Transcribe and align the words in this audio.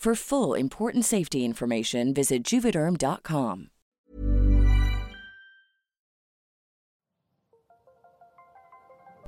For 0.00 0.14
full 0.14 0.54
important 0.54 1.04
safety 1.04 1.44
information, 1.44 2.14
visit 2.14 2.42
juvederm.com. 2.42 3.68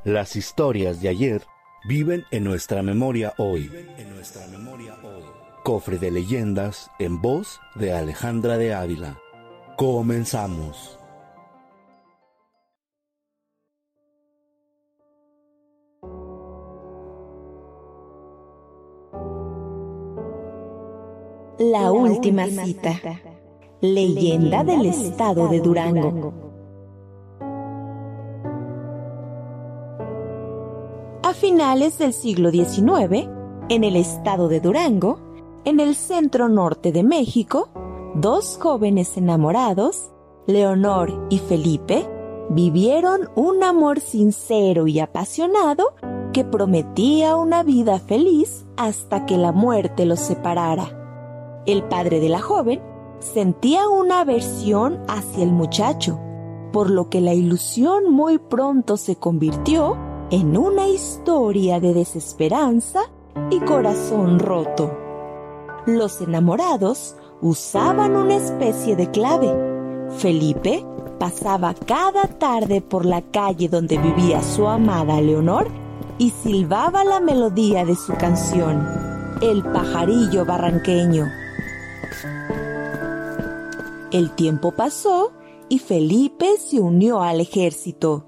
Las 0.04 0.34
historias 0.34 1.02
de 1.02 1.10
ayer 1.10 1.42
viven 1.86 2.24
en 2.30 2.44
nuestra 2.44 2.82
memoria 2.82 3.34
hoy. 3.36 3.70
Cofre 5.62 5.98
de 5.98 6.10
leyendas 6.10 6.90
en 6.98 7.20
voz 7.20 7.60
de 7.74 7.92
Alejandra 7.92 8.56
de 8.56 8.72
Ávila. 8.72 9.18
Comenzamos. 9.76 11.01
La 21.58 21.92
última 21.92 22.46
cita. 22.46 22.94
Leyenda 23.82 24.64
del 24.64 24.86
estado 24.86 25.48
de 25.48 25.60
Durango. 25.60 26.32
A 31.22 31.34
finales 31.34 31.98
del 31.98 32.14
siglo 32.14 32.50
XIX, 32.50 33.28
en 33.68 33.84
el 33.84 33.96
estado 33.96 34.48
de 34.48 34.60
Durango, 34.60 35.18
en 35.66 35.78
el 35.78 35.94
centro 35.94 36.48
norte 36.48 36.90
de 36.90 37.02
México, 37.02 37.68
dos 38.14 38.58
jóvenes 38.58 39.18
enamorados, 39.18 40.10
Leonor 40.46 41.26
y 41.28 41.38
Felipe, 41.38 42.08
vivieron 42.48 43.28
un 43.36 43.62
amor 43.62 44.00
sincero 44.00 44.86
y 44.86 45.00
apasionado 45.00 45.94
que 46.32 46.44
prometía 46.44 47.36
una 47.36 47.62
vida 47.62 47.98
feliz 47.98 48.64
hasta 48.78 49.26
que 49.26 49.36
la 49.36 49.52
muerte 49.52 50.06
los 50.06 50.20
separara. 50.20 51.01
El 51.64 51.84
padre 51.84 52.18
de 52.18 52.28
la 52.28 52.40
joven 52.40 52.80
sentía 53.20 53.88
una 53.88 54.20
aversión 54.20 55.00
hacia 55.06 55.44
el 55.44 55.52
muchacho, 55.52 56.18
por 56.72 56.90
lo 56.90 57.08
que 57.08 57.20
la 57.20 57.34
ilusión 57.34 58.12
muy 58.12 58.38
pronto 58.38 58.96
se 58.96 59.16
convirtió 59.16 59.96
en 60.30 60.56
una 60.56 60.88
historia 60.88 61.78
de 61.78 61.94
desesperanza 61.94 63.02
y 63.50 63.60
corazón 63.60 64.40
roto. 64.40 64.90
Los 65.86 66.20
enamorados 66.20 67.16
usaban 67.40 68.16
una 68.16 68.36
especie 68.36 68.96
de 68.96 69.10
clave. 69.10 69.52
Felipe 70.16 70.84
pasaba 71.20 71.74
cada 71.74 72.26
tarde 72.26 72.80
por 72.80 73.04
la 73.04 73.22
calle 73.22 73.68
donde 73.68 73.98
vivía 73.98 74.42
su 74.42 74.66
amada 74.66 75.20
Leonor 75.20 75.68
y 76.18 76.30
silbaba 76.30 77.04
la 77.04 77.20
melodía 77.20 77.84
de 77.84 77.94
su 77.94 78.14
canción, 78.14 78.84
El 79.40 79.62
pajarillo 79.62 80.44
barranqueño. 80.44 81.41
El 84.10 84.30
tiempo 84.32 84.72
pasó 84.72 85.32
y 85.68 85.78
Felipe 85.78 86.56
se 86.58 86.80
unió 86.80 87.22
al 87.22 87.40
ejército, 87.40 88.26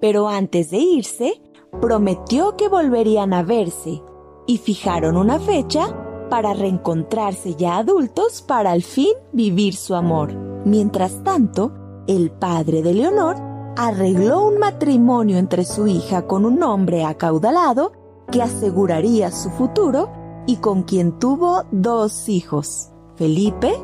pero 0.00 0.28
antes 0.28 0.70
de 0.70 0.78
irse, 0.78 1.42
prometió 1.80 2.56
que 2.56 2.68
volverían 2.68 3.32
a 3.32 3.42
verse 3.42 4.02
y 4.46 4.58
fijaron 4.58 5.16
una 5.16 5.40
fecha 5.40 5.88
para 6.30 6.54
reencontrarse 6.54 7.54
ya 7.54 7.78
adultos 7.78 8.42
para 8.42 8.72
al 8.72 8.82
fin 8.82 9.12
vivir 9.32 9.74
su 9.74 9.94
amor. 9.94 10.32
Mientras 10.64 11.22
tanto, 11.24 11.72
el 12.06 12.30
padre 12.30 12.82
de 12.82 12.94
Leonor 12.94 13.36
arregló 13.76 14.46
un 14.46 14.58
matrimonio 14.58 15.38
entre 15.38 15.64
su 15.64 15.86
hija 15.86 16.26
con 16.26 16.44
un 16.44 16.62
hombre 16.62 17.04
acaudalado 17.04 17.92
que 18.30 18.42
aseguraría 18.42 19.30
su 19.30 19.50
futuro 19.50 20.10
y 20.46 20.56
con 20.56 20.82
quien 20.82 21.18
tuvo 21.18 21.64
dos 21.72 22.28
hijos, 22.28 22.90
Felipe 23.16 23.74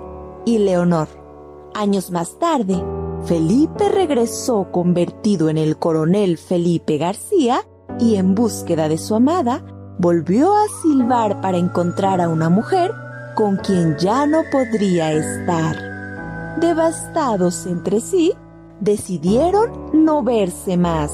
y 0.44 0.58
Leonor. 0.58 1.08
Años 1.74 2.10
más 2.10 2.38
tarde, 2.38 2.82
Felipe 3.24 3.88
regresó 3.88 4.70
convertido 4.72 5.48
en 5.48 5.58
el 5.58 5.78
coronel 5.78 6.38
Felipe 6.38 6.98
García 6.98 7.66
y 7.98 8.16
en 8.16 8.34
búsqueda 8.34 8.88
de 8.88 8.98
su 8.98 9.14
amada, 9.14 9.62
volvió 9.98 10.54
a 10.54 10.66
silbar 10.82 11.40
para 11.40 11.58
encontrar 11.58 12.20
a 12.20 12.28
una 12.28 12.48
mujer 12.48 12.92
con 13.34 13.56
quien 13.56 13.96
ya 13.98 14.26
no 14.26 14.42
podría 14.50 15.12
estar. 15.12 15.76
Devastados 16.60 17.66
entre 17.66 18.00
sí, 18.00 18.32
decidieron 18.80 19.90
no 19.92 20.22
verse 20.22 20.76
más. 20.76 21.12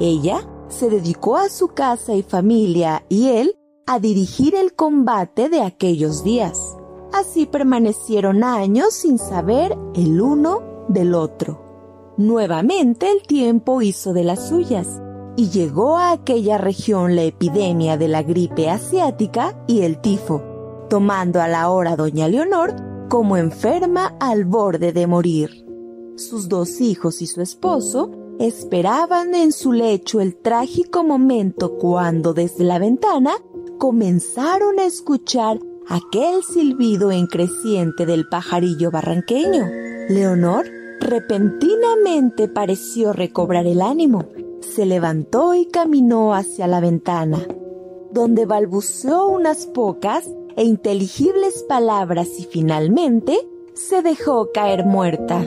Ella 0.00 0.40
se 0.68 0.90
dedicó 0.90 1.36
a 1.36 1.48
su 1.48 1.68
casa 1.68 2.14
y 2.14 2.22
familia 2.22 3.04
y 3.08 3.28
él 3.28 3.56
a 3.86 4.00
dirigir 4.00 4.54
el 4.54 4.74
combate 4.74 5.48
de 5.48 5.62
aquellos 5.62 6.24
días. 6.24 6.65
Así 7.12 7.46
permanecieron 7.46 8.44
años 8.44 8.94
sin 8.94 9.18
saber 9.18 9.76
el 9.94 10.20
uno 10.20 10.62
del 10.88 11.14
otro. 11.14 12.14
Nuevamente 12.16 13.10
el 13.10 13.22
tiempo 13.22 13.82
hizo 13.82 14.12
de 14.12 14.24
las 14.24 14.48
suyas 14.48 15.00
y 15.36 15.50
llegó 15.50 15.98
a 15.98 16.12
aquella 16.12 16.56
región 16.56 17.14
la 17.14 17.24
epidemia 17.24 17.96
de 17.96 18.08
la 18.08 18.22
gripe 18.22 18.70
asiática 18.70 19.54
y 19.66 19.82
el 19.82 20.00
tifo, 20.00 20.42
tomando 20.88 21.42
a 21.42 21.48
la 21.48 21.68
hora 21.70 21.96
doña 21.96 22.26
Leonor 22.28 22.74
como 23.08 23.36
enferma 23.36 24.16
al 24.18 24.44
borde 24.44 24.92
de 24.92 25.06
morir. 25.06 25.66
Sus 26.16 26.48
dos 26.48 26.80
hijos 26.80 27.20
y 27.20 27.26
su 27.26 27.42
esposo 27.42 28.10
esperaban 28.38 29.34
en 29.34 29.52
su 29.52 29.72
lecho 29.72 30.20
el 30.20 30.36
trágico 30.36 31.04
momento 31.04 31.76
cuando 31.76 32.32
desde 32.32 32.64
la 32.64 32.78
ventana 32.78 33.32
comenzaron 33.78 34.78
a 34.78 34.84
escuchar 34.84 35.58
aquel 35.88 36.42
silbido 36.42 37.12
en 37.12 37.26
creciente 37.26 38.06
del 38.06 38.28
pajarillo 38.28 38.90
barranqueño. 38.90 39.66
Leonor 40.08 40.66
repentinamente 41.00 42.48
pareció 42.48 43.12
recobrar 43.12 43.66
el 43.66 43.80
ánimo. 43.82 44.24
Se 44.60 44.86
levantó 44.86 45.54
y 45.54 45.66
caminó 45.66 46.34
hacia 46.34 46.66
la 46.66 46.80
ventana, 46.80 47.46
donde 48.12 48.46
balbuceó 48.46 49.26
unas 49.26 49.66
pocas 49.66 50.28
e 50.56 50.64
inteligibles 50.64 51.62
palabras 51.68 52.28
y 52.38 52.44
finalmente 52.44 53.38
se 53.74 54.02
dejó 54.02 54.50
caer 54.52 54.84
muerta. 54.84 55.44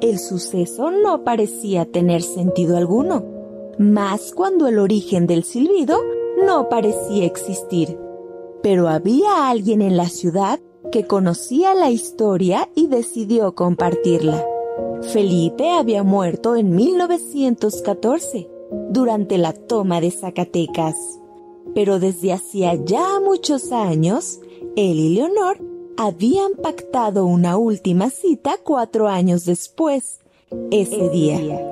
El 0.00 0.18
suceso 0.18 0.90
no 0.90 1.22
parecía 1.22 1.84
tener 1.86 2.22
sentido 2.22 2.76
alguno, 2.76 3.24
más 3.78 4.32
cuando 4.34 4.66
el 4.66 4.78
origen 4.78 5.26
del 5.26 5.44
silbido 5.44 5.98
no 6.44 6.68
parecía 6.68 7.24
existir. 7.24 7.96
Pero 8.62 8.88
había 8.88 9.48
alguien 9.48 9.82
en 9.82 9.96
la 9.96 10.08
ciudad 10.08 10.60
que 10.90 11.06
conocía 11.06 11.74
la 11.74 11.90
historia 11.90 12.68
y 12.74 12.86
decidió 12.86 13.54
compartirla. 13.54 14.44
Felipe 15.02 15.70
había 15.70 16.02
muerto 16.02 16.54
en 16.54 16.74
1914, 16.74 18.48
durante 18.90 19.38
la 19.38 19.52
toma 19.52 20.00
de 20.00 20.10
Zacatecas. 20.10 20.96
Pero 21.74 21.98
desde 21.98 22.32
hacía 22.32 22.74
ya 22.74 23.20
muchos 23.20 23.72
años, 23.72 24.40
él 24.76 24.98
y 24.98 25.14
Leonor 25.14 25.58
habían 25.96 26.52
pactado 26.54 27.26
una 27.26 27.56
última 27.56 28.10
cita 28.10 28.56
cuatro 28.62 29.08
años 29.08 29.44
después, 29.44 30.20
ese 30.70 31.08
día. 31.10 31.71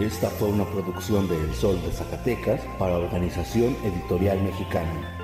Esta 0.00 0.28
fue 0.28 0.48
una 0.48 0.64
producción 0.64 1.28
de 1.28 1.40
El 1.40 1.54
Sol 1.54 1.80
de 1.80 1.92
Zacatecas 1.92 2.60
para 2.80 2.98
Organización 2.98 3.76
Editorial 3.84 4.42
Mexicana. 4.42 5.23